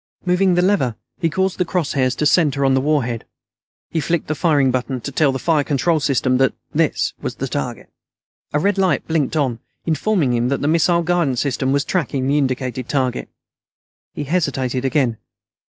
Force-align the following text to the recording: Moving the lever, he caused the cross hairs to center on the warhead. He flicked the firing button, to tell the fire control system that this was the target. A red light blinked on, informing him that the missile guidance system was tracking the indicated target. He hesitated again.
Moving 0.25 0.55
the 0.55 0.63
lever, 0.63 0.95
he 1.19 1.29
caused 1.29 1.59
the 1.59 1.63
cross 1.63 1.91
hairs 1.93 2.15
to 2.15 2.25
center 2.25 2.65
on 2.65 2.73
the 2.73 2.81
warhead. 2.81 3.23
He 3.91 3.99
flicked 4.01 4.25
the 4.25 4.33
firing 4.33 4.71
button, 4.71 4.99
to 5.01 5.11
tell 5.11 5.31
the 5.31 5.37
fire 5.37 5.63
control 5.63 5.99
system 5.99 6.39
that 6.39 6.55
this 6.73 7.13
was 7.21 7.35
the 7.35 7.47
target. 7.47 7.91
A 8.51 8.57
red 8.57 8.79
light 8.79 9.07
blinked 9.07 9.35
on, 9.37 9.59
informing 9.85 10.33
him 10.33 10.49
that 10.49 10.61
the 10.61 10.67
missile 10.67 11.03
guidance 11.03 11.41
system 11.41 11.71
was 11.71 11.85
tracking 11.85 12.25
the 12.25 12.39
indicated 12.39 12.89
target. 12.89 13.29
He 14.15 14.23
hesitated 14.23 14.85
again. 14.85 15.19